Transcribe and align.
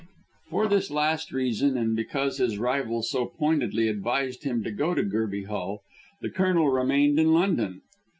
For 0.49 0.67
this 0.67 0.89
last 0.89 1.31
reason, 1.31 1.77
and 1.77 1.95
because 1.95 2.39
his 2.39 2.57
rival 2.57 3.03
so 3.03 3.27
pointedly 3.27 3.87
advised 3.87 4.43
him 4.43 4.63
to 4.63 4.71
go 4.71 4.95
to 4.95 5.03
Gerby 5.03 5.43
Hall, 5.45 5.83
the 6.21 6.29
Colonel 6.31 6.69
remained 6.71 7.19
in 7.19 7.33
London. 7.33 7.83